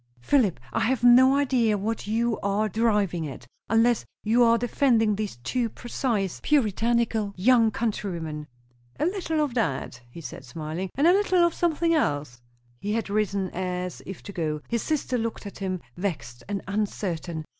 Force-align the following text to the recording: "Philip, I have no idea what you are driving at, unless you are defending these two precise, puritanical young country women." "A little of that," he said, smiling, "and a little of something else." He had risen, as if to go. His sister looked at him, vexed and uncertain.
"Philip, 0.19 0.59
I 0.73 0.79
have 0.79 1.03
no 1.03 1.35
idea 1.35 1.77
what 1.77 2.07
you 2.07 2.39
are 2.39 2.67
driving 2.67 3.27
at, 3.27 3.45
unless 3.69 4.03
you 4.23 4.41
are 4.43 4.57
defending 4.57 5.15
these 5.15 5.35
two 5.43 5.69
precise, 5.69 6.39
puritanical 6.41 7.35
young 7.37 7.69
country 7.69 8.09
women." 8.13 8.47
"A 8.99 9.05
little 9.05 9.41
of 9.41 9.53
that," 9.53 10.01
he 10.09 10.19
said, 10.19 10.43
smiling, 10.43 10.89
"and 10.95 11.05
a 11.05 11.13
little 11.13 11.45
of 11.45 11.53
something 11.53 11.93
else." 11.93 12.41
He 12.79 12.93
had 12.93 13.11
risen, 13.11 13.51
as 13.51 14.01
if 14.07 14.23
to 14.23 14.31
go. 14.33 14.61
His 14.67 14.81
sister 14.81 15.19
looked 15.19 15.45
at 15.45 15.59
him, 15.59 15.79
vexed 15.95 16.43
and 16.49 16.63
uncertain. 16.67 17.45